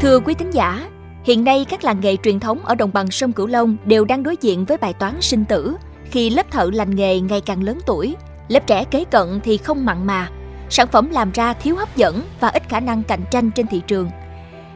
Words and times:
Thưa 0.00 0.20
quý 0.20 0.34
thính 0.34 0.50
giả, 0.50 0.88
hiện 1.24 1.44
nay 1.44 1.66
các 1.68 1.84
làng 1.84 2.00
nghề 2.00 2.16
truyền 2.16 2.40
thống 2.40 2.58
ở 2.64 2.74
đồng 2.74 2.90
bằng 2.92 3.10
sông 3.10 3.32
Cửu 3.32 3.46
Long 3.46 3.76
đều 3.84 4.04
đang 4.04 4.22
đối 4.22 4.36
diện 4.40 4.64
với 4.64 4.76
bài 4.76 4.92
toán 4.92 5.20
sinh 5.20 5.44
tử 5.44 5.76
khi 6.04 6.30
lớp 6.30 6.50
thợ 6.50 6.70
lành 6.72 6.96
nghề 6.96 7.20
ngày 7.20 7.40
càng 7.40 7.62
lớn 7.62 7.78
tuổi, 7.86 8.16
lớp 8.48 8.66
trẻ 8.66 8.84
kế 8.84 9.04
cận 9.04 9.40
thì 9.44 9.56
không 9.56 9.84
mặn 9.84 10.06
mà, 10.06 10.28
sản 10.70 10.86
phẩm 10.86 11.10
làm 11.10 11.30
ra 11.32 11.52
thiếu 11.52 11.76
hấp 11.76 11.96
dẫn 11.96 12.22
và 12.40 12.48
ít 12.48 12.62
khả 12.68 12.80
năng 12.80 13.02
cạnh 13.02 13.20
tranh 13.30 13.50
trên 13.50 13.66
thị 13.66 13.82
trường. 13.86 14.10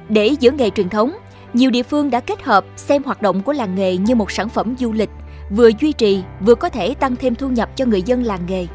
Để 0.08 0.26
giữ 0.40 0.50
nghề 0.50 0.70
truyền 0.70 0.88
thống, 0.88 1.12
nhiều 1.52 1.70
địa 1.70 1.82
phương 1.82 2.10
đã 2.10 2.20
kết 2.20 2.42
hợp 2.42 2.64
xem 2.76 3.02
hoạt 3.02 3.22
động 3.22 3.42
của 3.42 3.52
làng 3.52 3.74
nghề 3.74 3.96
như 3.96 4.14
một 4.14 4.30
sản 4.30 4.48
phẩm 4.48 4.74
du 4.78 4.92
lịch, 4.92 5.10
vừa 5.50 5.70
duy 5.80 5.92
trì 5.92 6.22
vừa 6.40 6.54
có 6.54 6.68
thể 6.68 6.94
tăng 6.94 7.16
thêm 7.16 7.34
thu 7.34 7.48
nhập 7.48 7.76
cho 7.76 7.84
người 7.84 8.02
dân 8.02 8.22
làng 8.22 8.46
nghề. 8.48 8.66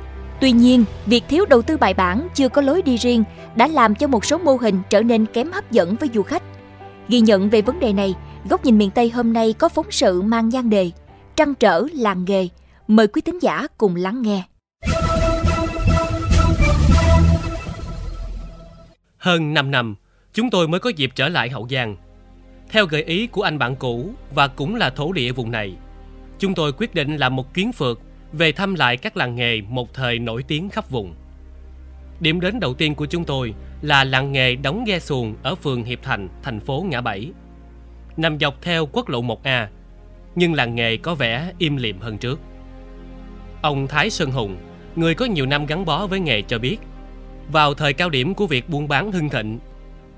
Tuy 0.41 0.51
nhiên, 0.51 0.85
việc 1.05 1.23
thiếu 1.27 1.45
đầu 1.45 1.61
tư 1.61 1.77
bài 1.77 1.93
bản 1.93 2.27
chưa 2.33 2.49
có 2.49 2.61
lối 2.61 2.81
đi 2.81 2.97
riêng 2.97 3.23
đã 3.55 3.67
làm 3.67 3.95
cho 3.95 4.07
một 4.07 4.25
số 4.25 4.37
mô 4.37 4.55
hình 4.55 4.81
trở 4.89 5.01
nên 5.01 5.25
kém 5.25 5.51
hấp 5.51 5.71
dẫn 5.71 5.95
với 5.95 6.09
du 6.13 6.23
khách. 6.23 6.43
Ghi 7.07 7.21
nhận 7.21 7.49
về 7.49 7.61
vấn 7.61 7.79
đề 7.79 7.93
này, 7.93 8.15
góc 8.49 8.65
nhìn 8.65 8.77
miền 8.77 8.91
Tây 8.91 9.09
hôm 9.09 9.33
nay 9.33 9.53
có 9.53 9.69
phóng 9.69 9.91
sự 9.91 10.21
mang 10.21 10.49
nhan 10.49 10.69
đề 10.69 10.91
Trăng 11.35 11.55
trở 11.55 11.83
làng 11.93 12.25
nghề. 12.27 12.47
Mời 12.87 13.07
quý 13.07 13.21
tín 13.21 13.39
giả 13.39 13.67
cùng 13.77 13.95
lắng 13.95 14.21
nghe. 14.21 14.43
Hơn 19.17 19.53
5 19.53 19.71
năm, 19.71 19.95
chúng 20.33 20.49
tôi 20.49 20.67
mới 20.67 20.79
có 20.79 20.89
dịp 20.89 21.11
trở 21.15 21.29
lại 21.29 21.49
Hậu 21.49 21.67
Giang. 21.69 21.95
Theo 22.69 22.85
gợi 22.85 23.03
ý 23.03 23.27
của 23.27 23.41
anh 23.41 23.59
bạn 23.59 23.75
cũ 23.75 24.11
và 24.35 24.47
cũng 24.47 24.75
là 24.75 24.89
thổ 24.89 25.11
địa 25.11 25.31
vùng 25.31 25.51
này, 25.51 25.75
chúng 26.39 26.55
tôi 26.55 26.71
quyết 26.71 26.95
định 26.95 27.17
làm 27.17 27.35
một 27.35 27.53
chuyến 27.53 27.71
phượt 27.71 27.99
về 28.33 28.51
thăm 28.51 28.75
lại 28.75 28.97
các 28.97 29.17
làng 29.17 29.35
nghề 29.35 29.61
một 29.61 29.93
thời 29.93 30.19
nổi 30.19 30.43
tiếng 30.43 30.69
khắp 30.69 30.89
vùng. 30.89 31.13
Điểm 32.19 32.39
đến 32.39 32.59
đầu 32.59 32.73
tiên 32.73 32.95
của 32.95 33.05
chúng 33.05 33.25
tôi 33.25 33.53
là 33.81 34.03
làng 34.03 34.31
nghề 34.31 34.55
đóng 34.55 34.83
ghe 34.87 34.99
xuồng 34.99 35.35
ở 35.43 35.55
phường 35.55 35.83
Hiệp 35.83 35.99
Thành, 36.03 36.29
thành 36.43 36.59
phố 36.59 36.85
Ngã 36.89 37.01
Bảy. 37.01 37.31
Nằm 38.17 38.39
dọc 38.39 38.61
theo 38.61 38.85
quốc 38.85 39.09
lộ 39.09 39.21
1A, 39.21 39.67
nhưng 40.35 40.53
làng 40.53 40.75
nghề 40.75 40.97
có 40.97 41.15
vẻ 41.15 41.51
im 41.57 41.77
lìm 41.77 41.99
hơn 41.99 42.17
trước. 42.17 42.39
Ông 43.61 43.87
Thái 43.87 44.09
Sơn 44.09 44.31
Hùng, 44.31 44.57
người 44.95 45.15
có 45.15 45.25
nhiều 45.25 45.45
năm 45.45 45.65
gắn 45.65 45.85
bó 45.85 46.07
với 46.07 46.19
nghề 46.19 46.41
cho 46.41 46.59
biết, 46.59 46.77
vào 47.51 47.73
thời 47.73 47.93
cao 47.93 48.09
điểm 48.09 48.33
của 48.33 48.47
việc 48.47 48.69
buôn 48.69 48.87
bán 48.87 49.11
hưng 49.11 49.29
thịnh, 49.29 49.59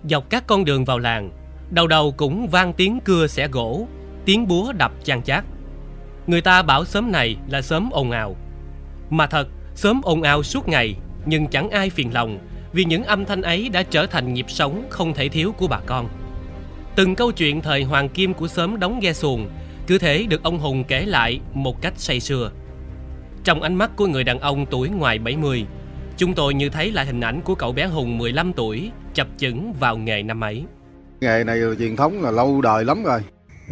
dọc 0.10 0.30
các 0.30 0.48
con 0.48 0.66
đường 0.66 0.86
vào 0.86 1.00
làng, 1.00 1.32
đầu 1.70 1.88
đầu 1.88 2.14
cũng 2.18 2.48
vang 2.48 2.74
tiếng 2.74 3.00
cưa 3.00 3.28
xẻ 3.28 3.48
gỗ, 3.48 3.88
tiếng 4.26 4.48
búa 4.48 4.74
đập 4.74 4.92
chan 5.04 5.24
chát. 5.24 5.44
Người 6.28 6.42
ta 6.42 6.62
bảo 6.62 6.86
sớm 6.86 7.12
này 7.12 7.38
là 7.50 7.62
sớm 7.62 7.90
ồn 7.92 8.12
ào. 8.12 8.36
Mà 9.10 9.28
thật, 9.28 9.48
sớm 9.76 10.02
ồn 10.04 10.22
ào 10.22 10.44
suốt 10.44 10.68
ngày, 10.68 10.96
nhưng 11.26 11.48
chẳng 11.48 11.70
ai 11.70 11.90
phiền 11.90 12.14
lòng 12.14 12.40
vì 12.74 12.86
những 12.86 13.04
âm 13.04 13.26
thanh 13.26 13.42
ấy 13.42 13.70
đã 13.70 13.84
trở 13.84 14.06
thành 14.06 14.34
nhịp 14.34 14.46
sống 14.48 14.86
không 14.90 15.14
thể 15.14 15.30
thiếu 15.30 15.52
của 15.52 15.68
bà 15.68 15.80
con. 15.86 16.08
Từng 16.96 17.16
câu 17.16 17.32
chuyện 17.32 17.62
thời 17.62 17.84
hoàng 17.84 18.10
kim 18.10 18.34
của 18.34 18.48
sớm 18.48 18.80
đóng 18.80 19.00
ghe 19.00 19.14
xuồng 19.14 19.50
cứ 19.88 19.98
thế 19.98 20.26
được 20.30 20.44
ông 20.44 20.60
Hùng 20.60 20.84
kể 20.84 21.06
lại 21.06 21.40
một 21.54 21.82
cách 21.82 21.94
say 21.98 22.20
sưa. 22.20 22.52
Trong 23.44 23.62
ánh 23.62 23.76
mắt 23.76 23.92
của 23.96 24.08
người 24.08 24.24
đàn 24.24 24.40
ông 24.40 24.66
tuổi 24.66 24.90
ngoài 24.90 25.20
70, 25.20 25.66
chúng 26.18 26.34
tôi 26.34 26.54
như 26.54 26.70
thấy 26.70 26.92
lại 26.92 27.06
hình 27.06 27.22
ảnh 27.22 27.42
của 27.42 27.56
cậu 27.56 27.72
bé 27.72 27.86
Hùng 27.86 28.18
15 28.18 28.54
tuổi 28.54 28.92
chập 29.14 29.28
chững 29.38 29.74
vào 29.80 29.98
nghề 29.98 30.24
năm 30.24 30.44
ấy. 30.44 30.64
Nghề 31.22 31.44
này 31.44 31.60
truyền 31.80 31.96
thống 31.96 32.22
là 32.22 32.32
lâu 32.32 32.62
đời 32.62 32.86
lắm 32.86 33.04
rồi. 33.04 33.22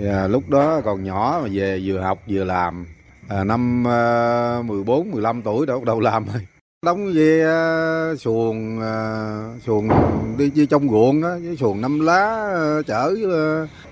À, 0.08 0.28
lúc 0.28 0.50
đó 0.50 0.81
còn 0.86 1.03
nhỏ 1.03 1.39
mà 1.44 1.50
về 1.52 1.81
vừa 1.83 2.00
học 2.00 2.19
vừa 2.28 2.44
làm. 2.44 2.86
À, 3.28 3.44
năm 3.44 3.88
à, 3.88 4.61
14, 4.66 5.11
15 5.11 5.41
tuổi 5.41 5.66
đã 5.66 5.73
bắt 5.73 5.83
đầu 5.83 6.00
làm 6.00 6.25
rồi. 6.25 6.47
Đóng 6.86 7.11
về 7.14 7.44
à, 7.45 8.16
xuồng 8.16 8.81
à, 8.81 8.94
xuồng 9.66 9.89
đi, 10.38 10.50
đi 10.56 10.66
trong 10.66 10.89
ruộng 10.89 11.23
á, 11.23 11.30
với 11.44 11.58
xuồng 11.58 11.81
năm 11.81 12.00
lá 12.00 12.52
à, 12.56 12.81
chở 12.88 13.16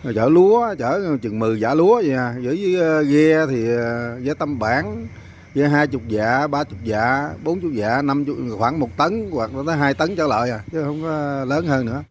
à, 0.03 0.11
chở 0.15 0.29
lúa, 0.29 0.75
chở 0.79 1.17
chừng 1.21 1.39
10 1.39 1.59
giả 1.59 1.73
lúa 1.73 1.95
vậy 1.95 2.13
à. 2.13 2.35
Với 2.43 2.81
à, 2.81 3.01
ghe 3.01 3.45
thì 3.49 3.77
à, 3.77 4.15
ghe 4.23 4.33
tâm 4.33 4.59
bản 4.59 5.07
với 5.55 5.69
hai 5.69 5.87
chục 5.87 6.01
dạ, 6.07 6.47
ba 6.47 6.63
chục 6.63 6.79
dạ, 6.83 7.29
bốn 7.43 7.59
chục 7.61 7.71
dạ, 7.73 8.01
năm 8.01 8.25
chục 8.25 8.37
khoảng 8.57 8.79
một 8.79 8.97
tấn 8.97 9.29
hoặc 9.31 9.55
là 9.55 9.63
tới 9.67 9.77
hai 9.77 9.93
tấn 9.93 10.15
trở 10.15 10.27
lại 10.27 10.49
à, 10.51 10.59
chứ 10.71 10.83
không 10.83 11.01
có 11.03 11.45
lớn 11.45 11.67
hơn 11.67 11.85
nữa. 11.85 12.03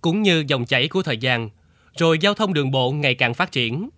Cũng 0.00 0.22
như 0.22 0.44
dòng 0.46 0.66
chảy 0.66 0.88
của 0.88 1.02
thời 1.02 1.18
gian, 1.18 1.50
rồi 1.96 2.18
giao 2.18 2.34
thông 2.34 2.54
đường 2.54 2.70
bộ 2.70 2.92
ngày 2.92 3.14
càng 3.14 3.34
phát 3.34 3.52
triển. 3.52 3.88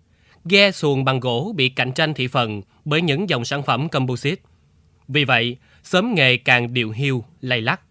Ghe 0.45 0.71
xuồng 0.71 1.05
bằng 1.05 1.19
gỗ 1.19 1.53
bị 1.55 1.69
cạnh 1.69 1.91
tranh 1.91 2.13
thị 2.13 2.27
phần 2.27 2.61
bởi 2.85 3.01
những 3.01 3.29
dòng 3.29 3.45
sản 3.45 3.63
phẩm 3.63 3.89
composite. 3.89 4.41
Vì 5.07 5.25
vậy, 5.25 5.57
sớm 5.83 6.15
nghề 6.15 6.37
càng 6.37 6.73
điều 6.73 6.91
hiu, 6.91 7.23
lay 7.41 7.61
lắc. 7.61 7.81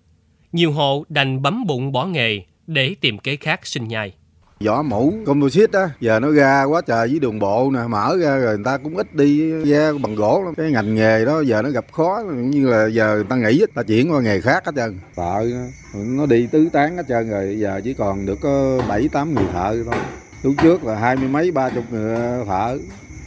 Nhiều 0.52 0.72
hộ 0.72 1.04
đành 1.08 1.42
bấm 1.42 1.66
bụng 1.66 1.92
bỏ 1.92 2.06
nghề 2.06 2.42
để 2.66 2.94
tìm 3.00 3.18
kế 3.18 3.36
khác 3.36 3.66
sinh 3.66 3.88
nhai. 3.88 4.12
Vỏ 4.60 4.82
mũ 4.82 5.14
composite 5.26 5.78
á, 5.78 5.90
giờ 6.00 6.20
nó 6.20 6.30
ra 6.30 6.64
quá 6.64 6.80
trời 6.86 7.08
với 7.08 7.18
đường 7.18 7.38
bộ 7.38 7.70
nè, 7.74 7.80
mở 7.88 8.16
ra 8.20 8.36
rồi 8.36 8.56
người 8.56 8.64
ta 8.64 8.76
cũng 8.76 8.96
ít 8.96 9.14
đi 9.14 9.50
ra 9.64 9.92
bằng 10.02 10.14
gỗ 10.14 10.42
lắm. 10.44 10.54
Cái 10.54 10.70
ngành 10.70 10.94
nghề 10.94 11.24
đó 11.24 11.40
giờ 11.40 11.62
nó 11.62 11.70
gặp 11.70 11.84
khó, 11.92 12.22
cũng 12.22 12.50
như 12.50 12.68
là 12.68 12.86
giờ 12.86 13.14
người 13.14 13.24
ta 13.24 13.36
nghĩ 13.36 13.64
ta 13.74 13.82
chuyển 13.82 14.12
qua 14.12 14.20
nghề 14.20 14.40
khác 14.40 14.66
hết 14.66 14.72
trơn. 14.76 14.98
Thợ 15.16 15.46
nó 15.94 16.26
đi 16.26 16.46
tứ 16.46 16.68
tán 16.72 16.96
hết 16.96 17.02
trơn 17.08 17.30
rồi, 17.30 17.56
giờ 17.58 17.80
chỉ 17.84 17.94
còn 17.94 18.26
được 18.26 18.38
có 18.40 18.82
bảy 18.88 19.08
tám 19.08 19.34
người 19.34 19.44
thợ 19.52 19.76
thôi. 19.84 19.94
Lúc 20.42 20.54
trước 20.62 20.84
là 20.84 20.94
hai 20.94 21.16
mươi 21.16 21.28
mấy 21.28 21.50
ba 21.50 21.70
chục 21.70 21.84
người 21.90 22.14
ờ, 22.14 22.44
thợ, 22.44 22.78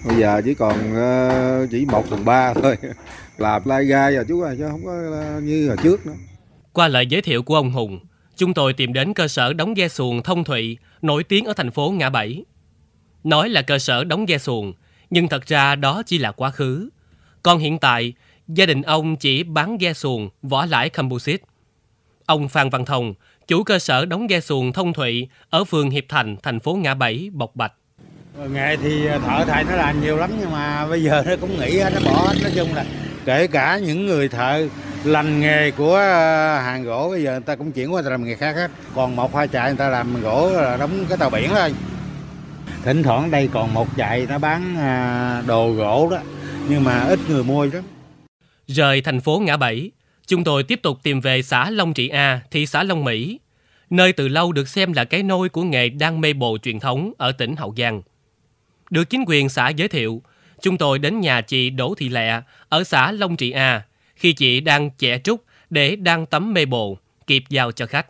bây 0.06 0.18
giờ 0.18 0.42
chỉ 0.46 0.54
còn 0.54 0.96
ờ, 0.96 1.68
chỉ 1.72 1.86
một 1.86 2.06
phần 2.10 2.26
ba 2.26 2.54
thôi. 2.54 2.78
Làm 3.38 3.62
lai 3.66 3.86
gai 3.86 4.16
rồi 4.16 4.26
chú 4.28 4.42
ơi, 4.42 4.56
chứ 4.60 4.68
không 4.72 4.86
có 4.86 4.92
ờ, 5.12 5.42
như 5.44 5.68
hồi 5.68 5.78
trước 5.84 6.06
nữa. 6.06 6.14
Qua 6.74 6.88
lời 6.88 7.08
giới 7.10 7.22
thiệu 7.22 7.44
của 7.44 7.56
ông 7.56 7.72
Hùng, 7.72 8.00
chúng 8.40 8.54
tôi 8.54 8.74
tìm 8.74 8.94
đến 8.94 9.14
cơ 9.14 9.28
sở 9.28 9.54
đóng 9.54 9.74
ghe 9.74 9.88
xuồng 9.88 10.24
Thông 10.24 10.44
Thụy, 10.44 10.78
nổi 11.02 11.24
tiếng 11.24 11.46
ở 11.46 11.54
thành 11.54 11.72
phố 11.72 11.94
Ngã 11.98 12.10
Bảy. 12.10 12.44
Nói 13.24 13.50
là 13.50 13.62
cơ 13.62 13.80
sở 13.80 14.04
đóng 14.04 14.26
ghe 14.26 14.38
xuồng, 14.38 14.74
nhưng 15.10 15.28
thật 15.28 15.46
ra 15.48 15.76
đó 15.76 16.04
chỉ 16.06 16.18
là 16.18 16.32
quá 16.32 16.52
khứ. 16.52 16.90
Còn 17.44 17.60
hiện 17.60 17.80
tại, 17.80 18.14
gia 18.48 18.66
đình 18.66 18.82
ông 18.82 19.16
chỉ 19.16 19.44
bán 19.44 19.78
ghe 19.78 19.94
xuồng, 19.94 20.30
vỏ 20.42 20.66
lãi 20.66 20.90
composite. 20.90 21.44
Ông 22.26 22.50
Phan 22.50 22.70
Văn 22.70 22.86
Thông, 22.86 23.14
chủ 23.48 23.64
cơ 23.64 23.80
sở 23.80 24.06
đóng 24.06 24.28
ghe 24.28 24.40
xuồng 24.40 24.74
Thông 24.74 24.94
Thụy 24.94 25.28
ở 25.50 25.64
phường 25.64 25.90
Hiệp 25.90 26.06
Thành, 26.10 26.38
thành 26.44 26.60
phố 26.60 26.74
Ngã 26.74 26.94
Bảy, 26.94 27.30
bộc 27.34 27.56
bạch. 27.56 27.74
Nghề 28.54 28.78
thì 28.78 29.06
ờ, 29.06 29.20
thợ 29.20 29.46
thầy 29.48 29.64
nó 29.64 29.76
làm 29.76 30.02
nhiều 30.02 30.18
lắm 30.18 30.32
nhưng 30.40 30.52
mà 30.52 30.88
bây 30.88 31.04
giờ 31.04 31.24
nó 31.28 31.36
cũng 31.42 31.60
nghỉ 31.60 31.82
nó 31.94 32.00
bỏ 32.06 32.28
hết. 32.28 32.36
Nói 32.42 32.52
chung 32.56 32.74
là 32.76 32.86
kể 33.26 33.48
cả 33.48 33.80
những 33.80 34.06
người 34.06 34.30
thợ 34.30 34.68
lành 35.04 35.40
nghề 35.40 35.72
của 35.72 35.96
à, 35.96 36.62
hàng 36.62 36.84
gỗ 36.84 37.10
bây 37.10 37.24
giờ 37.24 37.32
người 37.32 37.42
ta 37.42 37.56
cũng 37.56 37.72
chuyển 37.72 37.94
qua 37.94 38.02
làm 38.02 38.26
nghề 38.26 38.36
khác 38.36 38.56
hết. 38.56 38.72
Còn 38.96 39.16
một 39.16 39.36
hai 39.36 39.48
trại 39.48 39.70
người 39.70 39.78
ta 39.78 39.90
làm 39.90 40.22
gỗ 40.22 40.50
là 40.54 40.78
đóng 40.78 41.06
cái 41.10 41.18
tàu 41.18 41.30
biển 41.30 41.50
thôi. 41.50 41.74
Thỉnh 42.84 43.04
thoảng 43.04 43.32
đây 43.32 43.50
còn 43.54 43.74
một 43.74 43.88
trại 43.98 44.26
nó 44.30 44.38
bán 44.38 44.76
à, 44.78 45.44
đồ 45.48 45.72
gỗ 45.72 46.08
đó 46.12 46.18
nhưng 46.70 46.84
mà 46.84 47.04
ít 47.04 47.20
người 47.30 47.44
mua 47.44 47.66
lắm. 47.66 47.84
Rời 48.68 49.02
thành 49.02 49.22
phố 49.22 49.40
Ngã 49.40 49.58
Bảy, 49.58 49.92
chúng 50.28 50.44
tôi 50.44 50.64
tiếp 50.64 50.80
tục 50.84 50.98
tìm 51.04 51.22
về 51.22 51.42
xã 51.42 51.70
Long 51.70 51.94
Trị 51.94 52.08
A, 52.08 52.42
thị 52.52 52.66
xã 52.66 52.84
Long 52.84 53.04
Mỹ, 53.04 53.40
nơi 53.90 54.14
từ 54.14 54.28
lâu 54.28 54.52
được 54.52 54.68
xem 54.68 54.94
là 54.94 55.04
cái 55.04 55.24
nôi 55.24 55.50
của 55.50 55.64
nghề 55.64 55.90
đan 55.90 56.22
mê 56.22 56.34
bồ 56.34 56.58
truyền 56.58 56.80
thống 56.80 57.14
ở 57.18 57.32
tỉnh 57.32 57.56
Hậu 57.56 57.74
Giang. 57.78 58.02
Được 58.90 59.10
chính 59.10 59.24
quyền 59.28 59.50
xã 59.50 59.70
giới 59.70 59.88
thiệu, 59.88 60.22
chúng 60.62 60.78
tôi 60.78 61.00
đến 61.00 61.20
nhà 61.20 61.42
chị 61.42 61.70
Đỗ 61.70 61.96
Thị 61.98 62.10
Lẹ 62.10 62.42
ở 62.70 62.84
xã 62.84 63.12
Long 63.12 63.36
Trị 63.36 63.52
A 63.52 63.82
khi 64.20 64.34
chị 64.34 64.60
đang 64.60 64.90
chẻ 64.98 65.20
trúc 65.24 65.44
để 65.70 65.96
đan 65.96 66.26
tấm 66.26 66.54
mê 66.54 66.66
bồ, 66.66 66.98
kịp 67.28 67.44
giao 67.50 67.72
cho 67.72 67.86
khách. 67.86 68.06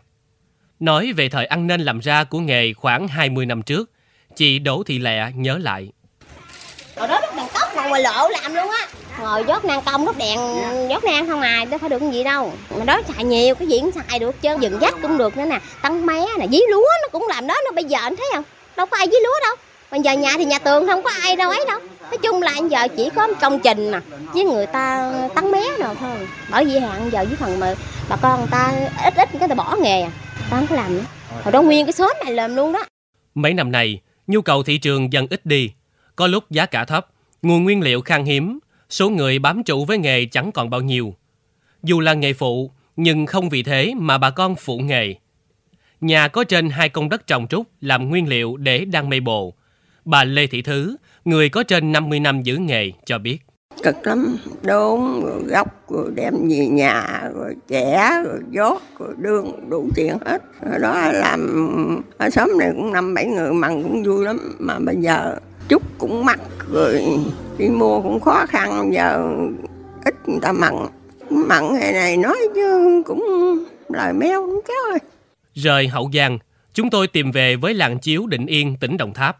Nói 0.80 1.12
về 1.12 1.28
thời 1.28 1.46
ăn 1.46 1.66
nên 1.66 1.80
làm 1.80 1.98
ra 1.98 2.24
của 2.24 2.38
nghề 2.38 2.72
khoảng 2.72 3.08
20 3.08 3.46
năm 3.46 3.62
trước, 3.62 3.90
chị 4.36 4.58
Đỗ 4.58 4.82
Thị 4.86 4.98
Lẹ 4.98 5.30
nhớ 5.34 5.58
lại. 5.58 5.88
Hồi 6.96 7.08
đó 7.08 7.20
đốt 7.22 7.34
đèn 7.36 7.46
tóc 7.54 7.68
mà 7.76 7.88
ngoài 7.88 8.02
lộ 8.02 8.28
làm 8.28 8.54
luôn 8.54 8.70
á. 8.70 8.88
Ngồi 9.20 9.44
dốt 9.48 9.64
nang 9.64 9.82
công 9.86 10.06
đốt 10.06 10.16
đèn 10.18 10.38
dốt 10.88 11.04
nang 11.04 11.26
không 11.26 11.40
à 11.40 11.64
đâu 11.70 11.78
phải 11.78 11.90
được 11.90 12.02
gì 12.12 12.24
đâu. 12.24 12.52
Mà 12.78 12.84
đó 12.84 13.00
xài 13.08 13.24
nhiều 13.24 13.54
cái 13.54 13.68
gì 13.68 13.80
cũng 13.80 13.90
xài 13.92 14.18
được 14.18 14.42
chứ. 14.42 14.56
Dựng 14.60 14.78
dắt 14.80 14.94
cũng 15.02 15.18
được 15.18 15.36
nữa 15.36 15.44
nè 15.44 15.60
Tăng 15.82 16.06
mé 16.06 16.26
nè 16.38 16.46
dí 16.48 16.58
lúa 16.70 16.88
nó 17.02 17.08
cũng 17.12 17.26
làm 17.28 17.46
đó 17.46 17.54
nó 17.64 17.70
bây 17.72 17.84
giờ 17.84 17.98
anh 18.02 18.16
thấy 18.16 18.26
không? 18.34 18.44
Đâu 18.76 18.86
có 18.86 18.96
ai 18.96 19.06
dí 19.06 19.16
lúa 19.22 19.40
đâu. 19.42 19.56
Bây 19.90 20.00
giờ 20.00 20.12
nhà 20.12 20.34
thì 20.36 20.44
nhà 20.44 20.58
tường 20.58 20.86
không 20.86 21.02
có 21.02 21.10
ai 21.22 21.36
đâu 21.36 21.50
ấy 21.50 21.64
đâu 21.68 21.80
Nói 22.02 22.18
chung 22.22 22.42
là 22.42 22.56
giờ 22.70 22.88
chỉ 22.96 23.10
có 23.16 23.28
công 23.40 23.60
trình 23.60 23.90
nè 23.90 24.00
Với 24.34 24.44
người 24.44 24.66
ta 24.66 25.12
tắn 25.34 25.50
mé 25.50 25.62
nào 25.78 25.94
thôi 25.94 26.28
Bởi 26.50 26.64
vì 26.64 26.78
hạn 26.78 27.10
giờ 27.12 27.24
với 27.24 27.36
phần 27.36 27.60
mà 27.60 27.74
bà 28.08 28.16
con 28.16 28.38
người 28.38 28.48
ta 28.50 28.72
ít 29.04 29.14
ít 29.16 29.28
cái 29.38 29.48
ta 29.48 29.54
bỏ 29.54 29.76
nghề 29.82 30.02
à 30.02 30.10
Ta 30.50 30.56
không 30.56 30.66
có 30.66 30.76
làm 30.76 30.96
nữa 30.96 31.04
Hồi 31.42 31.52
đó 31.52 31.62
nguyên 31.62 31.86
cái 31.86 31.92
xóm 31.92 32.12
này 32.24 32.34
làm 32.34 32.56
luôn 32.56 32.72
đó 32.72 32.84
Mấy 33.34 33.54
năm 33.54 33.72
nay, 33.72 34.00
nhu 34.26 34.40
cầu 34.40 34.62
thị 34.62 34.78
trường 34.78 35.12
dần 35.12 35.26
ít 35.30 35.46
đi. 35.46 35.70
Có 36.16 36.26
lúc 36.26 36.50
giá 36.50 36.66
cả 36.66 36.84
thấp, 36.84 37.06
nguồn 37.42 37.64
nguyên 37.64 37.80
liệu 37.80 38.00
khan 38.00 38.24
hiếm, 38.24 38.58
số 38.90 39.10
người 39.10 39.38
bám 39.38 39.62
trụ 39.62 39.84
với 39.84 39.98
nghề 39.98 40.24
chẳng 40.24 40.52
còn 40.52 40.70
bao 40.70 40.80
nhiêu. 40.80 41.14
Dù 41.82 42.00
là 42.00 42.14
nghề 42.14 42.32
phụ, 42.32 42.70
nhưng 42.96 43.26
không 43.26 43.48
vì 43.48 43.62
thế 43.62 43.94
mà 43.96 44.18
bà 44.18 44.30
con 44.30 44.56
phụ 44.56 44.78
nghề. 44.78 45.14
Nhà 46.00 46.28
có 46.28 46.44
trên 46.44 46.70
hai 46.70 46.88
công 46.88 47.08
đất 47.08 47.26
trồng 47.26 47.46
trúc 47.46 47.66
làm 47.80 48.08
nguyên 48.08 48.28
liệu 48.28 48.56
để 48.56 48.84
đăng 48.84 49.08
mây 49.08 49.20
bồ. 49.20 49.54
Bà 50.04 50.24
Lê 50.24 50.46
Thị 50.46 50.62
Thứ, 50.62 50.96
người 51.24 51.48
có 51.48 51.62
trên 51.62 51.92
50 51.92 52.20
năm 52.20 52.42
giữ 52.42 52.56
nghề, 52.56 52.90
cho 53.06 53.18
biết. 53.18 53.38
cực 53.82 54.06
lắm. 54.06 54.36
Đốn 54.62 55.00
rồi 55.22 55.42
gốc 55.46 55.90
rồi 55.90 56.10
đem 56.14 56.34
về 56.48 56.66
nhà 56.66 57.22
rồi 57.34 57.54
chẻ 57.68 58.10
rồi 58.24 58.38
dốt 58.50 58.82
rồi 58.98 59.14
đương 59.18 59.68
đủ 59.68 59.88
tiền 59.94 60.16
hết. 60.26 60.42
Rồi 60.70 60.78
đó 60.80 61.12
làm 61.12 61.70
ở 62.18 62.30
xóm 62.30 62.50
này 62.58 62.70
cũng 62.76 62.92
năm 62.92 63.14
bảy 63.14 63.26
người 63.26 63.52
mặn 63.52 63.82
cũng 63.82 64.02
vui 64.02 64.24
lắm. 64.24 64.56
Mà 64.58 64.78
bây 64.78 64.96
giờ 64.96 65.36
chút 65.68 65.82
cũng 65.98 66.24
mắc 66.24 66.40
rồi 66.72 67.18
đi 67.58 67.68
mua 67.68 68.00
cũng 68.00 68.20
khó 68.20 68.46
khăn. 68.48 68.90
Giờ 68.94 69.36
ít 70.04 70.14
người 70.26 70.40
ta 70.42 70.52
mặn. 70.52 70.74
Mặn 71.30 71.74
ngày 71.74 71.92
này 71.92 72.16
nói 72.16 72.38
chứ 72.54 73.02
cũng 73.06 73.24
lời 73.88 74.12
meo 74.12 74.46
cũng 74.46 74.60
kéo 74.68 74.76
ơi. 74.90 74.98
Rời 75.54 75.88
Hậu 75.88 76.10
Giang, 76.14 76.38
chúng 76.74 76.90
tôi 76.90 77.06
tìm 77.06 77.30
về 77.30 77.56
với 77.56 77.74
làng 77.74 77.98
chiếu 77.98 78.26
Định 78.26 78.46
Yên, 78.46 78.76
tỉnh 78.80 78.96
Đồng 78.96 79.12
Tháp. 79.12 79.36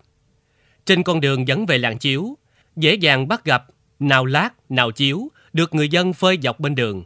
Trên 0.87 1.03
con 1.03 1.21
đường 1.21 1.49
dẫn 1.49 1.67
về 1.67 1.79
làng 1.79 1.99
chiếu, 1.99 2.37
dễ 2.77 2.95
dàng 2.95 3.29
bắt 3.29 3.45
gặp 3.45 3.65
nào 3.99 4.25
lát, 4.25 4.51
nào 4.69 4.91
chiếu 4.91 5.31
được 5.53 5.75
người 5.75 5.89
dân 5.89 6.13
phơi 6.13 6.39
dọc 6.43 6.61
bên 6.61 6.75
đường. 6.75 7.05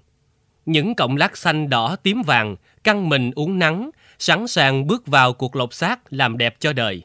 Những 0.66 0.94
cọng 0.94 1.16
lát 1.16 1.36
xanh 1.36 1.70
đỏ 1.70 1.96
tím 1.96 2.22
vàng 2.22 2.56
căng 2.84 3.08
mình 3.08 3.30
uống 3.34 3.58
nắng, 3.58 3.90
sẵn 4.18 4.48
sàng 4.48 4.86
bước 4.86 5.06
vào 5.06 5.32
cuộc 5.32 5.56
lột 5.56 5.74
xác 5.74 6.12
làm 6.12 6.38
đẹp 6.38 6.56
cho 6.58 6.72
đời. 6.72 7.02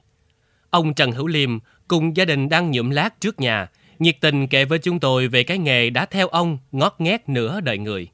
Ông 0.70 0.94
Trần 0.94 1.12
Hữu 1.12 1.28
Liêm 1.28 1.60
cùng 1.88 2.18
gia 2.18 2.26
đình 2.26 2.50
đang 2.50 2.72
nhuộm 2.72 2.90
lát 2.90 3.22
trước 3.22 3.40
nhà, 3.40 3.68
nhiệt 4.00 4.18
tình 4.22 4.48
kể 4.48 4.66
với 4.66 4.80
chúng 4.80 5.00
tôi 5.00 5.28
về 5.28 5.44
cái 5.44 5.58
nghề 5.58 5.90
đã 5.90 6.06
theo 6.06 6.28
ông 6.28 6.58
ngót 6.72 6.96
nghét 7.00 7.30
nửa 7.30 7.62
đời 7.62 7.78
người. 7.78 8.08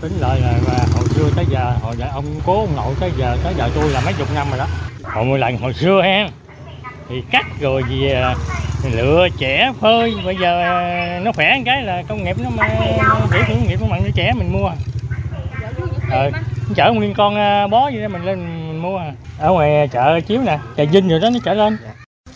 tính 0.00 0.12
lại 0.20 0.40
là 0.40 0.86
hồi 0.94 1.04
xưa 1.08 1.30
tới 1.36 1.44
giờ 1.50 1.76
hồi 1.82 1.94
giờ 1.98 2.06
ông 2.12 2.24
cố 2.46 2.60
ông 2.60 2.76
nội 2.76 2.94
tới 3.00 3.10
giờ 3.18 3.38
tới 3.44 3.54
giờ 3.58 3.70
tôi 3.74 3.90
là 3.90 4.00
mấy 4.04 4.14
chục 4.18 4.28
năm 4.34 4.46
rồi 4.50 4.58
đó 4.58 4.66
hồi 5.02 5.38
lần 5.38 5.56
hồi 5.56 5.72
xưa 5.74 6.02
ha 6.02 6.28
thì 7.08 7.22
cắt 7.30 7.46
rồi 7.60 7.82
gì 7.88 8.10
à, 8.10 8.34
lựa 8.92 9.28
trẻ 9.38 9.72
phơi. 9.80 10.14
Bây 10.24 10.36
giờ 10.36 10.60
à, 10.60 11.20
nó 11.24 11.32
khỏe 11.32 11.54
một 11.56 11.62
cái 11.66 11.82
là 11.82 12.02
công 12.08 12.24
nghiệp 12.24 12.36
nó 12.38 12.50
để 13.30 13.42
công 13.48 13.68
nghiệp 13.68 13.78
nó 13.80 13.86
mặn 13.86 14.02
nó 14.04 14.10
trẻ 14.14 14.32
mình 14.36 14.52
mua. 14.52 14.70
Ờ 16.10 16.30
chở 16.74 16.92
một 16.92 17.00
liên 17.00 17.14
con 17.14 17.34
à, 17.34 17.66
bó 17.66 17.88
gì 17.88 18.00
đó 18.00 18.08
mình 18.08 18.24
lên 18.24 18.68
mình 18.68 18.82
mua. 18.82 19.00
Ở 19.38 19.50
ngoài 19.50 19.88
chợ 19.92 20.20
chiếu 20.20 20.42
nè 20.42 20.58
chợ 20.76 20.84
vinh 20.92 21.08
rồi 21.08 21.20
đó 21.20 21.30
nó 21.30 21.38
trở 21.44 21.54
lên. 21.54 21.78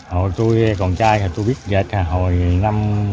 Hồi 0.09 0.31
tôi 0.37 0.75
còn 0.79 0.95
trai 0.95 1.19
thì 1.19 1.25
tôi 1.35 1.45
biết 1.45 1.55
dệt 1.67 1.85
hồi 2.09 2.31
năm 2.61 3.05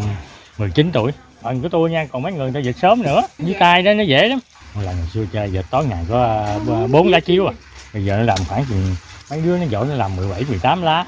19 0.58 0.90
tuổi. 0.92 1.12
Phần 1.42 1.62
của 1.62 1.68
tôi 1.68 1.90
nha 1.90 2.06
còn 2.12 2.22
mấy 2.22 2.32
người 2.32 2.50
ta 2.54 2.60
dệt 2.60 2.76
sớm 2.76 3.02
nữa. 3.02 3.22
Với 3.38 3.54
tay 3.58 3.82
đó 3.82 3.94
nó 3.94 4.02
dễ 4.02 4.28
lắm. 4.28 4.38
Một 4.74 4.80
lần 4.84 4.96
hồi 4.96 5.06
xưa 5.14 5.24
chơi 5.32 5.50
dệt 5.52 5.64
tối 5.70 5.86
ngày 5.86 6.04
có 6.08 6.46
bốn 6.90 7.08
lá 7.08 7.20
chiếu 7.20 7.46
à. 7.46 7.52
Bây 7.94 8.04
giờ 8.04 8.16
nó 8.16 8.22
làm 8.22 8.38
khoảng 8.48 8.64
chừng 8.68 8.96
mấy 9.30 9.40
đứa 9.40 9.58
nó 9.58 9.64
giỏi 9.64 9.86
nó 9.86 9.94
làm 9.94 10.16
17 10.16 10.44
18 10.48 10.82
lá 10.82 11.06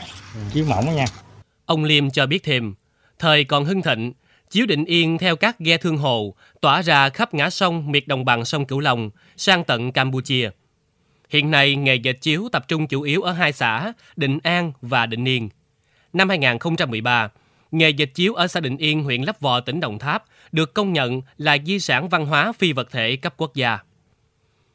chiếu 0.53 0.65
mỏng 0.65 0.87
đó 0.87 0.91
nha 0.91 1.05
Ông 1.67 1.85
Liêm 1.85 2.11
cho 2.11 2.27
biết 2.27 2.43
thêm, 2.43 2.75
thời 3.19 3.45
còn 3.45 3.65
hưng 3.65 3.83
thịnh, 3.83 4.13
chiếu 4.51 4.67
định 4.67 4.85
yên 4.85 5.19
theo 5.19 5.37
các 5.37 5.59
ghe 5.59 5.77
thương 5.77 5.97
hồ 5.97 6.35
tỏa 6.61 6.83
ra 6.83 7.09
khắp 7.09 7.35
ngã 7.35 7.51
sông 7.51 7.93
miệt 7.93 8.09
đồng 8.09 8.25
bằng 8.25 8.45
sông 8.45 8.67
Cửu 8.67 8.81
Long 8.81 9.11
sang 9.37 9.65
tận 9.65 9.93
Campuchia. 9.93 10.51
Hiện 11.29 11.51
nay, 11.51 11.77
nghề 11.77 11.95
dệt 11.95 12.13
chiếu 12.13 12.49
tập 12.53 12.65
trung 12.69 12.87
chủ 12.87 13.03
yếu 13.03 13.23
ở 13.23 13.33
hai 13.33 13.53
xã 13.53 13.93
Định 14.17 14.39
An 14.43 14.73
và 14.83 15.07
Định 15.07 15.29
Yên. 15.29 15.49
Năm 16.13 16.29
2013, 16.29 17.29
nghề 17.71 17.91
dệt 17.91 18.15
chiếu 18.15 18.35
ở 18.35 18.47
xã 18.47 18.61
Định 18.61 18.77
Yên, 18.77 19.05
huyện 19.05 19.23
Lấp 19.23 19.41
Vò, 19.41 19.61
tỉnh 19.61 19.81
Đồng 19.81 19.99
Tháp 19.99 20.25
được 20.53 20.75
công 20.75 20.93
nhận 20.93 21.23
là 21.39 21.57
di 21.67 21.79
sản 21.79 22.09
văn 22.09 22.27
hóa 22.27 22.53
phi 22.53 22.73
vật 22.73 22.91
thể 22.91 23.17
cấp 23.17 23.35
quốc 23.37 23.55
gia. 23.55 23.79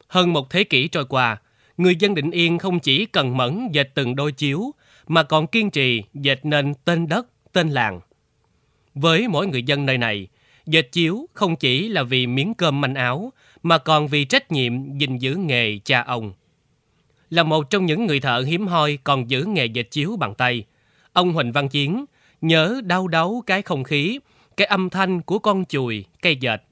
Hơn 0.08 0.32
một 0.32 0.50
thế 0.50 0.64
kỷ 0.64 0.88
trôi 0.88 1.04
qua, 1.04 1.36
người 1.76 1.96
dân 1.96 2.14
Định 2.14 2.30
Yên 2.30 2.58
không 2.58 2.80
chỉ 2.80 3.06
cần 3.06 3.36
mẫn 3.36 3.68
dệt 3.72 3.90
từng 3.94 4.16
đôi 4.16 4.32
chiếu, 4.32 4.74
mà 5.06 5.22
còn 5.22 5.46
kiên 5.46 5.70
trì 5.70 6.02
dệt 6.14 6.40
nên 6.44 6.74
tên 6.84 7.08
đất, 7.08 7.26
tên 7.52 7.68
làng. 7.68 8.00
Với 8.94 9.28
mỗi 9.28 9.46
người 9.46 9.62
dân 9.62 9.86
nơi 9.86 9.98
này, 9.98 10.28
dệt 10.66 10.92
chiếu 10.92 11.28
không 11.32 11.56
chỉ 11.56 11.88
là 11.88 12.02
vì 12.02 12.26
miếng 12.26 12.54
cơm 12.54 12.80
manh 12.80 12.94
áo, 12.94 13.32
mà 13.62 13.78
còn 13.78 14.08
vì 14.08 14.24
trách 14.24 14.52
nhiệm 14.52 14.98
gìn 14.98 15.18
giữ 15.18 15.34
nghề 15.34 15.78
cha 15.84 16.02
ông. 16.02 16.32
Là 17.30 17.42
một 17.42 17.70
trong 17.70 17.86
những 17.86 18.06
người 18.06 18.20
thợ 18.20 18.40
hiếm 18.46 18.66
hoi 18.66 18.98
còn 19.04 19.30
giữ 19.30 19.44
nghề 19.44 19.66
dệt 19.66 19.90
chiếu 19.90 20.16
bằng 20.16 20.34
tay, 20.34 20.64
ông 21.12 21.32
Huỳnh 21.32 21.52
Văn 21.52 21.68
Chiến 21.68 22.04
nhớ 22.40 22.80
đau 22.84 23.08
đáu 23.08 23.42
cái 23.46 23.62
không 23.62 23.84
khí, 23.84 24.20
cái 24.56 24.66
âm 24.66 24.90
thanh 24.90 25.22
của 25.22 25.38
con 25.38 25.64
chùi, 25.64 26.04
cây 26.22 26.36
dệt. 26.36 26.62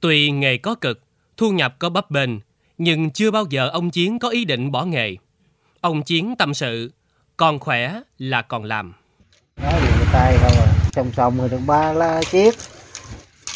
Tùy 0.00 0.30
nghề 0.30 0.56
có 0.56 0.74
cực, 0.74 1.02
thu 1.36 1.50
nhập 1.50 1.76
có 1.78 1.88
bấp 1.88 2.10
bênh, 2.10 2.30
nhưng 2.78 3.10
chưa 3.10 3.30
bao 3.30 3.44
giờ 3.50 3.68
ông 3.68 3.90
Chiến 3.90 4.18
có 4.18 4.28
ý 4.28 4.44
định 4.44 4.72
bỏ 4.72 4.84
nghề. 4.84 5.16
Ông 5.80 6.02
Chiến 6.02 6.34
tâm 6.38 6.54
sự, 6.54 6.92
còn 7.36 7.58
khỏe 7.58 8.00
là 8.18 8.42
còn 8.42 8.64
làm. 8.64 8.92
nói 9.62 9.72
người 9.80 10.06
tay 10.12 10.36
không 10.40 10.52
à. 10.52 10.66
Song 10.92 11.10
song 11.16 11.38
rồi 11.38 11.48
được 11.48 11.60
ba 11.66 11.92
la 11.92 12.22
chiếc 12.30 12.54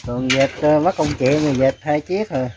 còn 0.06 0.30
dệt 0.30 0.50
ờ, 0.60 0.80
mất 0.80 0.96
công 0.96 1.08
chuyện 1.18 1.40
thì 1.40 1.54
dệt 1.54 1.76
hai 1.80 2.00
chiếc 2.00 2.30
rồi. 2.30 2.48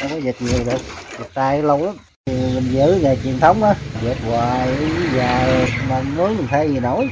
Không 0.00 0.10
có 0.10 0.16
dệt 0.16 0.42
nhiều 0.42 0.64
được 0.64 0.80
dệt 1.18 1.34
tay 1.34 1.62
lâu 1.62 1.86
lắm. 1.86 1.94
Thì 2.26 2.34
mình 2.54 2.64
giữ 2.70 3.00
nghề 3.02 3.16
truyền 3.24 3.40
thống 3.40 3.62
á. 3.62 3.74
Dệt 4.02 4.16
hoài 4.26 4.68
dài 5.16 5.72
mà 5.88 6.02
muốn 6.02 6.36
mình 6.36 6.46
thay 6.50 6.68
gì 6.68 6.80
nổi. 6.80 7.10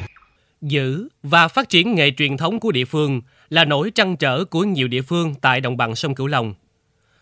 Giữ 0.61 1.09
và 1.23 1.49
phát 1.49 1.69
triển 1.69 1.95
nghề 1.95 2.11
truyền 2.11 2.37
thống 2.37 2.61
của 2.61 2.73
địa 2.73 2.85
phương 2.85 3.21
là 3.49 3.65
nỗi 3.65 3.91
trăn 3.95 4.17
trở 4.17 4.45
của 4.45 4.65
nhiều 4.65 4.89
địa 4.89 5.03
phương 5.03 5.35
tại 5.41 5.61
đồng 5.61 5.77
bằng 5.77 5.95
sông 5.95 6.15
Cửu 6.15 6.27
Long. 6.27 6.55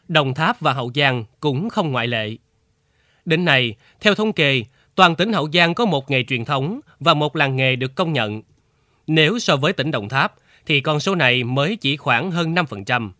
Đồng 0.08 0.35
Tháp 0.35 0.61
và 0.61 0.73
Hậu 0.73 0.93
Giang 0.94 1.25
cũng 1.41 1.69
không 1.69 1.93
ngoại 1.93 2.06
lệ. 2.06 2.37
Đến 3.25 3.44
nay, 3.44 3.75
theo 4.00 4.14
thống 4.14 4.32
kê, 4.32 4.62
toàn 4.94 5.17
tỉnh 5.17 5.32
Hậu 5.32 5.49
Giang 5.53 5.75
có 5.75 5.85
một 5.85 6.11
nghề 6.11 6.25
truyền 6.25 6.44
thống 6.44 6.81
và 7.00 7.14
một 7.14 7.37
làng 7.37 7.56
nghề 7.56 7.76
được 7.76 7.94
công 7.94 8.12
nhận. 8.12 8.43
Nếu 9.06 9.38
so 9.38 9.56
với 9.56 9.73
tỉnh 9.73 9.91
Đồng 9.91 10.08
Tháp, 10.08 10.35
thì 10.67 10.81
con 10.81 11.00
số 11.00 11.14
này 11.14 11.44
mới 11.44 11.76
chỉ 11.76 11.97
khoảng 11.97 12.31
hơn 12.31 12.55
5%. 12.55 13.11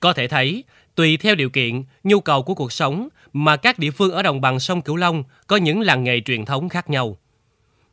Có 0.00 0.12
thể 0.12 0.28
thấy, 0.28 0.64
tùy 0.94 1.16
theo 1.16 1.34
điều 1.34 1.50
kiện, 1.50 1.84
nhu 2.04 2.20
cầu 2.20 2.42
của 2.42 2.54
cuộc 2.54 2.72
sống 2.72 3.08
mà 3.32 3.56
các 3.56 3.78
địa 3.78 3.90
phương 3.90 4.12
ở 4.12 4.22
đồng 4.22 4.40
bằng 4.40 4.60
sông 4.60 4.82
Cửu 4.82 4.96
Long 4.96 5.22
có 5.46 5.56
những 5.56 5.80
làng 5.80 6.04
nghề 6.04 6.20
truyền 6.20 6.44
thống 6.44 6.68
khác 6.68 6.90
nhau. 6.90 7.16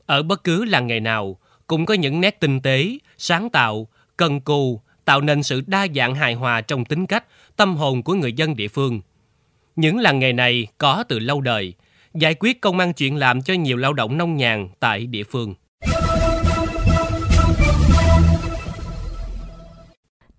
Ở 0.05 0.23
bất 0.23 0.43
cứ 0.43 0.65
làng 0.65 0.87
nghề 0.87 0.99
nào, 0.99 1.37
cũng 1.67 1.85
có 1.85 1.93
những 1.93 2.21
nét 2.21 2.39
tinh 2.39 2.61
tế, 2.61 2.97
sáng 3.17 3.49
tạo, 3.49 3.87
cần 4.17 4.41
cù, 4.41 4.81
tạo 5.05 5.21
nên 5.21 5.43
sự 5.43 5.61
đa 5.67 5.87
dạng 5.95 6.15
hài 6.15 6.33
hòa 6.33 6.61
trong 6.61 6.85
tính 6.85 7.05
cách, 7.05 7.23
tâm 7.55 7.75
hồn 7.75 8.03
của 8.03 8.13
người 8.13 8.33
dân 8.33 8.55
địa 8.55 8.67
phương. 8.67 9.01
Những 9.75 9.97
làng 9.97 10.19
nghề 10.19 10.33
này 10.33 10.67
có 10.77 11.03
từ 11.09 11.19
lâu 11.19 11.41
đời, 11.41 11.73
giải 12.13 12.35
quyết 12.39 12.61
công 12.61 12.79
ăn 12.79 12.93
chuyện 12.93 13.15
làm 13.15 13.41
cho 13.41 13.53
nhiều 13.53 13.77
lao 13.77 13.93
động 13.93 14.17
nông 14.17 14.35
nhàn 14.35 14.69
tại 14.79 15.05
địa 15.05 15.23
phương. 15.23 15.53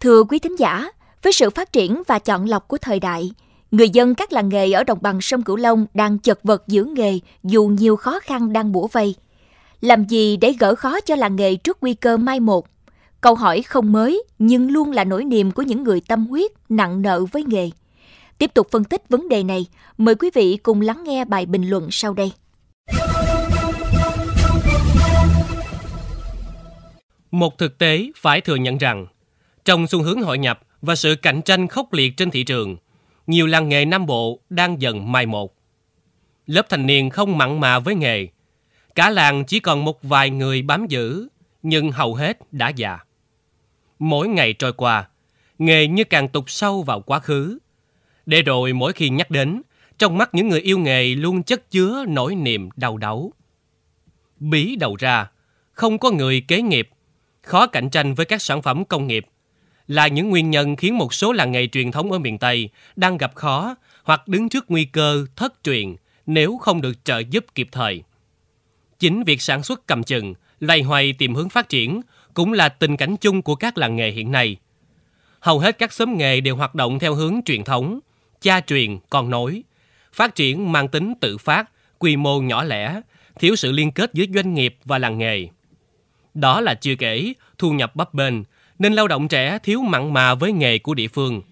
Thưa 0.01 0.25
quý 0.25 0.39
thính 0.39 0.59
giả, 0.59 0.89
với 1.23 1.33
sự 1.33 1.51
phát 1.51 1.73
triển 1.73 2.03
và 2.09 2.19
chọn 2.19 2.45
lọc 2.49 2.69
của 2.69 2.79
thời 2.79 3.01
đại, 3.01 3.31
người 3.71 3.89
dân 3.91 4.15
các 4.15 4.33
làng 4.33 4.49
nghề 4.49 4.73
ở 4.73 4.85
đồng 4.85 4.99
bằng 5.01 5.21
sông 5.21 5.43
Cửu 5.43 5.57
Long 5.57 5.87
đang 5.95 6.19
chật 6.19 6.39
vật 6.43 6.63
giữ 6.67 6.85
nghề 6.85 7.19
dù 7.43 7.65
nhiều 7.67 7.97
khó 7.97 8.21
khăn 8.21 8.53
đang 8.53 8.73
bủa 8.73 8.87
vây. 8.87 9.15
Làm 9.81 10.05
gì 10.05 10.37
để 10.37 10.55
gỡ 10.59 10.75
khó 10.75 11.01
cho 11.01 11.15
làng 11.15 11.37
nghề 11.37 11.57
trước 11.57 11.79
nguy 11.81 11.95
cơ 11.95 12.17
mai 12.17 12.41
một? 12.41 12.67
Câu 13.23 13.35
hỏi 13.35 13.63
không 13.63 13.93
mới 13.93 14.25
nhưng 14.39 14.71
luôn 14.71 14.91
là 14.91 15.05
nỗi 15.05 15.25
niềm 15.25 15.51
của 15.51 15.63
những 15.63 15.83
người 15.83 16.01
tâm 16.01 16.27
huyết, 16.27 16.51
nặng 16.69 17.03
nợ 17.03 17.25
với 17.33 17.45
nghề. 17.45 17.71
Tiếp 18.39 18.51
tục 18.55 18.69
phân 18.71 18.85
tích 18.85 19.09
vấn 19.09 19.29
đề 19.29 19.43
này, 19.43 19.67
mời 19.99 20.15
quý 20.15 20.31
vị 20.35 20.57
cùng 20.63 20.81
lắng 20.81 21.05
nghe 21.05 21.25
bài 21.25 21.47
bình 21.47 21.71
luận 21.71 21.89
sau 21.91 22.15
đây. 22.15 22.33
Một 27.31 27.59
thực 27.59 27.79
tế 27.79 28.11
phải 28.17 28.41
thừa 28.41 28.57
nhận 28.57 28.79
rằng, 28.79 29.07
trong 29.65 29.87
xu 29.87 30.03
hướng 30.03 30.23
hội 30.23 30.39
nhập 30.39 30.61
và 30.83 30.95
sự 30.95 31.15
cạnh 31.15 31.43
tranh 31.43 31.69
khốc 31.69 31.93
liệt 31.93 32.17
trên 32.17 32.31
thị 32.31 32.45
trường, 32.45 32.77
nhiều 33.27 33.47
làng 33.47 33.69
nghề 33.69 33.85
Nam 33.85 34.07
Bộ 34.07 34.41
đang 34.51 34.83
dần 34.83 35.13
mai 35.13 35.27
một. 35.27 35.55
Lớp 36.47 36.67
thanh 36.69 36.87
niên 36.87 37.11
không 37.11 37.39
mặn 37.39 37.61
mà 37.61 37.79
với 37.79 37.95
nghề. 37.95 38.27
Cả 38.95 39.11
làng 39.11 39.45
chỉ 39.45 39.61
còn 39.61 39.85
một 39.85 40.03
vài 40.03 40.31
người 40.31 40.63
bám 40.63 40.87
giữ, 40.87 41.29
nhưng 41.63 41.93
hầu 41.93 42.15
hết 42.15 42.53
đã 42.53 42.69
già. 42.69 42.99
Mỗi 44.05 44.29
ngày 44.29 44.53
trôi 44.53 44.73
qua, 44.73 45.09
nghề 45.59 45.87
như 45.87 46.05
càng 46.05 46.29
tụt 46.29 46.45
sâu 46.47 46.83
vào 46.83 47.01
quá 47.01 47.19
khứ. 47.19 47.59
Để 48.27 48.43
rồi 48.43 48.73
mỗi 48.73 48.93
khi 48.93 49.09
nhắc 49.09 49.31
đến, 49.31 49.63
trong 49.99 50.19
mắt 50.19 50.31
những 50.35 50.49
người 50.49 50.61
yêu 50.61 50.79
nghề 50.79 51.15
luôn 51.15 51.43
chất 51.43 51.71
chứa 51.71 52.05
nỗi 52.09 52.35
niềm 52.35 52.69
đau 52.77 52.97
đớn. 52.97 53.31
Bí 54.41 54.77
đầu 54.77 54.97
ra, 54.97 55.31
không 55.73 55.99
có 55.99 56.11
người 56.11 56.41
kế 56.41 56.63
nghiệp, 56.63 56.89
khó 57.43 57.67
cạnh 57.67 57.91
tranh 57.91 58.15
với 58.15 58.27
các 58.27 58.43
sản 58.43 58.63
phẩm 58.63 58.85
công 58.85 59.07
nghiệp 59.07 59.27
là 59.87 60.07
những 60.07 60.31
nguyên 60.31 60.51
nhân 60.51 60.77
khiến 60.77 60.99
một 60.99 61.15
số 61.15 61.33
làng 61.33 61.53
nghề 61.53 61.67
truyền 61.67 61.91
thống 61.91 62.13
ở 62.13 62.19
miền 62.19 62.39
Tây 62.39 62.69
đang 62.97 63.17
gặp 63.17 63.35
khó 63.35 63.75
hoặc 64.03 64.29
đứng 64.29 64.49
trước 64.49 64.65
nguy 64.69 64.85
cơ 64.85 65.27
thất 65.37 65.55
truyền 65.65 65.97
nếu 66.27 66.59
không 66.59 66.81
được 66.81 67.05
trợ 67.05 67.19
giúp 67.19 67.45
kịp 67.55 67.69
thời. 67.73 68.03
Chính 69.03 69.25
việc 69.25 69.43
sản 69.43 69.63
xuất 69.63 69.87
cầm 69.87 70.03
chừng, 70.03 70.35
loay 70.61 70.83
hoay 70.83 71.13
tìm 71.13 71.35
hướng 71.35 71.49
phát 71.49 71.69
triển 71.69 72.01
cũng 72.35 72.53
là 72.53 72.69
tình 72.69 72.97
cảnh 72.97 73.17
chung 73.17 73.43
của 73.43 73.55
các 73.55 73.79
làng 73.79 73.97
nghề 73.97 74.11
hiện 74.11 74.33
nay. 74.33 74.57
Hầu 75.41 75.59
hết 75.59 75.79
các 75.79 75.93
xóm 75.93 76.17
nghề 76.17 76.41
đều 76.41 76.57
hoạt 76.57 76.75
động 76.75 76.99
theo 76.99 77.15
hướng 77.15 77.41
truyền 77.45 77.65
thống, 77.65 78.01
cha 78.41 78.61
truyền, 78.61 78.99
con 79.11 79.31
nối, 79.31 79.63
phát 80.13 80.35
triển 80.35 80.73
mang 80.73 80.89
tính 80.89 81.15
tự 81.21 81.39
phát, 81.39 81.71
quy 81.99 82.17
mô 82.17 82.41
nhỏ 82.41 82.65
lẻ, 82.65 83.01
thiếu 83.41 83.57
sự 83.57 83.73
liên 83.73 83.93
kết 83.93 84.11
giữa 84.15 84.25
doanh 84.35 84.55
nghiệp 84.55 84.77
và 84.85 84.99
làng 84.99 85.19
nghề. 85.19 85.49
Đó 86.35 86.61
là 86.61 86.75
chưa 86.75 86.95
kể 86.95 87.33
thu 87.59 87.73
nhập 87.73 87.97
bấp 87.97 88.15
bênh, 88.15 88.35
nên 88.79 88.93
lao 88.93 89.09
động 89.09 89.29
trẻ 89.29 89.59
thiếu 89.63 89.83
mặn 89.83 90.13
mà 90.13 90.35
với 90.35 90.53
nghề 90.53 90.79
của 90.79 90.95
địa 90.95 91.09
phương. 91.09 91.43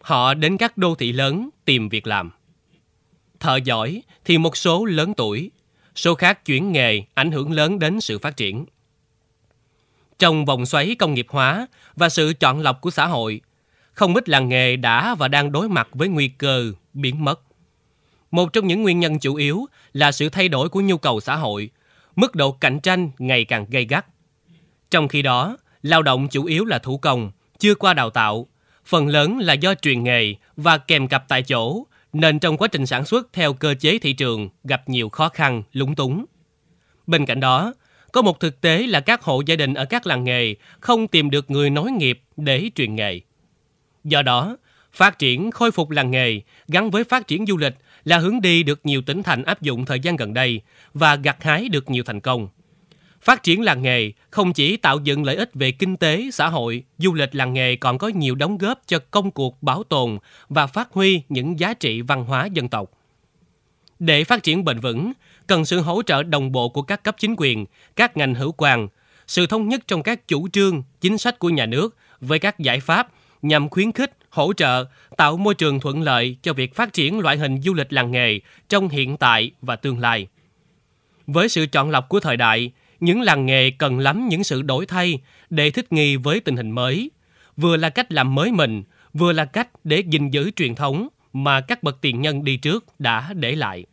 Họ 0.00 0.34
đến 0.34 0.56
các 0.56 0.76
đô 0.76 0.94
thị 0.94 1.12
lớn 1.12 1.50
tìm 1.64 1.88
việc 1.88 2.06
làm. 2.06 2.30
Thợ 3.40 3.56
giỏi 3.64 4.02
thì 4.24 4.38
một 4.38 4.56
số 4.56 4.84
lớn 4.84 5.14
tuổi, 5.16 5.50
số 5.96 6.14
khác 6.14 6.44
chuyển 6.44 6.72
nghề 6.72 7.02
ảnh 7.14 7.32
hưởng 7.32 7.52
lớn 7.52 7.78
đến 7.78 8.00
sự 8.00 8.18
phát 8.18 8.36
triển. 8.36 8.64
Trong 10.18 10.44
vòng 10.44 10.66
xoáy 10.66 10.94
công 10.94 11.14
nghiệp 11.14 11.26
hóa 11.30 11.66
và 11.96 12.08
sự 12.08 12.32
chọn 12.40 12.60
lọc 12.60 12.80
của 12.80 12.90
xã 12.90 13.06
hội, 13.06 13.40
không 13.92 14.14
ít 14.14 14.28
làng 14.28 14.48
nghề 14.48 14.76
đã 14.76 15.14
và 15.14 15.28
đang 15.28 15.52
đối 15.52 15.68
mặt 15.68 15.88
với 15.92 16.08
nguy 16.08 16.28
cơ 16.28 16.72
biến 16.92 17.24
mất. 17.24 17.40
Một 18.30 18.52
trong 18.52 18.66
những 18.66 18.82
nguyên 18.82 19.00
nhân 19.00 19.18
chủ 19.18 19.34
yếu 19.34 19.66
là 19.92 20.12
sự 20.12 20.28
thay 20.28 20.48
đổi 20.48 20.68
của 20.68 20.80
nhu 20.80 20.98
cầu 20.98 21.20
xã 21.20 21.36
hội, 21.36 21.70
mức 22.16 22.34
độ 22.34 22.52
cạnh 22.52 22.80
tranh 22.80 23.10
ngày 23.18 23.44
càng 23.44 23.66
gay 23.70 23.84
gắt. 23.84 24.06
Trong 24.90 25.08
khi 25.08 25.22
đó, 25.22 25.56
lao 25.82 26.02
động 26.02 26.28
chủ 26.28 26.44
yếu 26.44 26.64
là 26.64 26.78
thủ 26.78 26.98
công, 26.98 27.30
chưa 27.58 27.74
qua 27.74 27.94
đào 27.94 28.10
tạo, 28.10 28.46
phần 28.86 29.08
lớn 29.08 29.38
là 29.38 29.54
do 29.54 29.74
truyền 29.74 30.04
nghề 30.04 30.34
và 30.56 30.78
kèm 30.78 31.08
cặp 31.08 31.28
tại 31.28 31.42
chỗ, 31.42 31.86
nên 32.12 32.38
trong 32.38 32.56
quá 32.56 32.68
trình 32.68 32.86
sản 32.86 33.04
xuất 33.04 33.32
theo 33.32 33.52
cơ 33.52 33.74
chế 33.80 33.98
thị 33.98 34.12
trường 34.12 34.48
gặp 34.64 34.88
nhiều 34.88 35.08
khó 35.08 35.28
khăn, 35.28 35.62
lúng 35.72 35.94
túng. 35.94 36.24
Bên 37.06 37.26
cạnh 37.26 37.40
đó, 37.40 37.74
có 38.12 38.22
một 38.22 38.40
thực 38.40 38.60
tế 38.60 38.86
là 38.86 39.00
các 39.00 39.22
hộ 39.22 39.42
gia 39.46 39.56
đình 39.56 39.74
ở 39.74 39.84
các 39.84 40.06
làng 40.06 40.24
nghề 40.24 40.54
không 40.80 41.08
tìm 41.08 41.30
được 41.30 41.50
người 41.50 41.70
nối 41.70 41.92
nghiệp 41.92 42.20
để 42.36 42.70
truyền 42.74 42.94
nghề. 42.94 43.20
Do 44.04 44.22
đó, 44.22 44.56
phát 44.92 45.18
triển 45.18 45.50
khôi 45.50 45.70
phục 45.70 45.90
làng 45.90 46.10
nghề 46.10 46.40
gắn 46.68 46.90
với 46.90 47.04
phát 47.04 47.26
triển 47.26 47.46
du 47.46 47.56
lịch 47.56 47.74
là 48.04 48.18
hướng 48.18 48.40
đi 48.40 48.62
được 48.62 48.80
nhiều 48.84 49.02
tỉnh 49.02 49.22
thành 49.22 49.42
áp 49.42 49.62
dụng 49.62 49.84
thời 49.84 50.00
gian 50.00 50.16
gần 50.16 50.34
đây 50.34 50.60
và 50.94 51.16
gặt 51.16 51.42
hái 51.42 51.68
được 51.68 51.90
nhiều 51.90 52.04
thành 52.04 52.20
công. 52.20 52.48
Phát 53.22 53.42
triển 53.42 53.62
làng 53.62 53.82
nghề 53.82 54.12
không 54.30 54.52
chỉ 54.52 54.76
tạo 54.76 54.98
dựng 55.04 55.24
lợi 55.24 55.36
ích 55.36 55.50
về 55.54 55.70
kinh 55.70 55.96
tế, 55.96 56.30
xã 56.32 56.48
hội, 56.48 56.84
du 56.98 57.14
lịch 57.14 57.34
làng 57.34 57.52
nghề 57.52 57.76
còn 57.76 57.98
có 57.98 58.08
nhiều 58.08 58.34
đóng 58.34 58.58
góp 58.58 58.80
cho 58.86 58.98
công 59.10 59.30
cuộc 59.30 59.62
bảo 59.62 59.82
tồn 59.82 60.18
và 60.48 60.66
phát 60.66 60.92
huy 60.92 61.22
những 61.28 61.60
giá 61.60 61.74
trị 61.74 62.00
văn 62.00 62.24
hóa 62.24 62.46
dân 62.46 62.68
tộc. 62.68 62.90
Để 63.98 64.24
phát 64.24 64.42
triển 64.42 64.64
bền 64.64 64.80
vững, 64.80 65.12
cần 65.46 65.64
sự 65.64 65.80
hỗ 65.80 66.02
trợ 66.02 66.22
đồng 66.22 66.52
bộ 66.52 66.68
của 66.68 66.82
các 66.82 67.04
cấp 67.04 67.16
chính 67.18 67.34
quyền, 67.38 67.66
các 67.96 68.16
ngành 68.16 68.34
hữu 68.34 68.52
quan, 68.52 68.88
sự 69.26 69.46
thống 69.46 69.68
nhất 69.68 69.80
trong 69.86 70.02
các 70.02 70.28
chủ 70.28 70.48
trương, 70.48 70.82
chính 71.00 71.18
sách 71.18 71.38
của 71.38 71.48
nhà 71.48 71.66
nước 71.66 71.96
với 72.20 72.38
các 72.38 72.58
giải 72.58 72.80
pháp 72.80 73.08
nhằm 73.42 73.68
khuyến 73.68 73.92
khích, 73.92 74.16
hỗ 74.30 74.52
trợ, 74.52 74.84
tạo 75.16 75.36
môi 75.36 75.54
trường 75.54 75.80
thuận 75.80 76.02
lợi 76.02 76.36
cho 76.42 76.52
việc 76.52 76.74
phát 76.74 76.92
triển 76.92 77.18
loại 77.18 77.36
hình 77.36 77.60
du 77.60 77.74
lịch 77.74 77.92
làng 77.92 78.10
nghề 78.10 78.40
trong 78.68 78.88
hiện 78.88 79.16
tại 79.16 79.50
và 79.62 79.76
tương 79.76 79.98
lai. 79.98 80.26
Với 81.26 81.48
sự 81.48 81.66
chọn 81.66 81.90
lọc 81.90 82.08
của 82.08 82.20
thời 82.20 82.36
đại, 82.36 82.72
những 83.00 83.20
làng 83.20 83.46
nghề 83.46 83.70
cần 83.70 83.98
lắm 83.98 84.28
những 84.28 84.44
sự 84.44 84.62
đổi 84.62 84.86
thay 84.86 85.20
để 85.50 85.70
thích 85.70 85.92
nghi 85.92 86.16
với 86.16 86.40
tình 86.40 86.56
hình 86.56 86.70
mới, 86.70 87.10
vừa 87.56 87.76
là 87.76 87.90
cách 87.90 88.12
làm 88.12 88.34
mới 88.34 88.52
mình, 88.52 88.82
vừa 89.12 89.32
là 89.32 89.44
cách 89.44 89.68
để 89.84 90.02
gìn 90.10 90.30
giữ 90.30 90.50
truyền 90.56 90.74
thống 90.74 91.08
mà 91.32 91.60
các 91.60 91.82
bậc 91.82 92.00
tiền 92.00 92.20
nhân 92.20 92.44
đi 92.44 92.56
trước 92.56 92.84
đã 92.98 93.32
để 93.34 93.56
lại. 93.56 93.84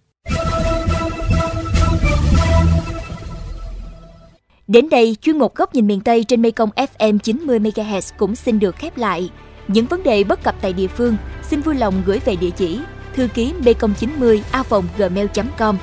Đến 4.68 4.90
đây, 4.90 5.16
chuyên 5.22 5.38
mục 5.38 5.56
Góc 5.56 5.76
nhìn 5.76 5.88
miền 5.88 6.02
Tây 6.02 6.24
trên 6.24 6.42
Mekong 6.42 6.70
FM 6.70 7.18
90 7.20 7.60
MHz 7.60 8.14
cũng 8.18 8.36
xin 8.36 8.60
được 8.60 8.76
khép 8.76 8.98
lại. 8.98 9.30
Những 9.68 9.86
vấn 9.86 10.04
đề 10.04 10.24
bất 10.24 10.44
cập 10.44 10.56
tại 10.62 10.74
địa 10.74 10.88
phương, 10.88 11.18
xin 11.44 11.62
vui 11.62 11.76
lòng 11.76 12.02
gửi 12.06 12.20
về 12.26 12.36
địa 12.36 12.50
chỉ 12.50 12.80
thư 13.18 13.28
ký 13.28 13.54
mekong 13.66 13.94
90 14.00 14.44
a 14.52 14.64
gmail.com. 14.98 15.78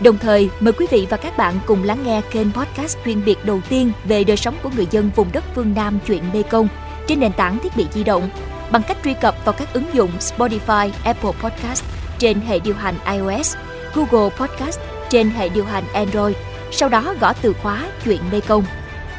Đồng 0.00 0.18
thời, 0.18 0.50
mời 0.60 0.72
quý 0.72 0.86
vị 0.90 1.06
và 1.10 1.16
các 1.16 1.36
bạn 1.36 1.54
cùng 1.66 1.82
lắng 1.82 1.98
nghe 2.04 2.20
kênh 2.30 2.52
podcast 2.52 2.98
chuyên 3.04 3.24
biệt 3.24 3.44
đầu 3.44 3.60
tiên 3.68 3.92
về 4.04 4.24
đời 4.24 4.36
sống 4.36 4.54
của 4.62 4.70
người 4.76 4.86
dân 4.90 5.10
vùng 5.16 5.28
đất 5.32 5.44
phương 5.54 5.74
Nam 5.76 5.98
chuyện 6.06 6.22
Mê 6.32 6.42
Công 6.42 6.68
trên 7.06 7.20
nền 7.20 7.32
tảng 7.32 7.58
thiết 7.58 7.76
bị 7.76 7.86
di 7.92 8.04
động 8.04 8.30
bằng 8.70 8.82
cách 8.88 8.96
truy 9.04 9.14
cập 9.14 9.44
vào 9.44 9.52
các 9.52 9.72
ứng 9.72 9.94
dụng 9.94 10.10
Spotify, 10.18 10.90
Apple 11.04 11.30
Podcast 11.42 11.84
trên 12.18 12.40
hệ 12.40 12.58
điều 12.58 12.74
hành 12.74 12.94
iOS, 13.12 13.56
Google 13.94 14.36
Podcast 14.36 14.80
trên 15.08 15.30
hệ 15.30 15.48
điều 15.48 15.64
hành 15.64 15.84
Android 15.92 16.36
sau 16.70 16.88
đó 16.88 17.14
gõ 17.20 17.32
từ 17.42 17.52
khóa 17.62 17.86
chuyện 18.04 18.20
Mê 18.32 18.40
Công. 18.40 18.64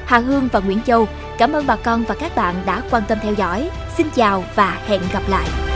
Hà 0.06 0.18
Hương 0.18 0.48
và 0.52 0.60
Nguyễn 0.60 0.82
Châu, 0.86 1.08
cảm 1.38 1.54
ơn 1.54 1.68
bà 1.68 1.76
con 1.76 2.04
và 2.04 2.16
các 2.16 2.36
bạn 2.36 2.56
đã 2.66 2.82
quan 2.92 3.04
tâm 3.08 3.18
theo 3.22 3.34
dõi. 3.34 3.70
Xin 3.98 4.08
chào 4.16 4.44
và 4.56 4.78
hẹn 4.88 5.02
gặp 5.14 5.24
lại. 5.30 5.67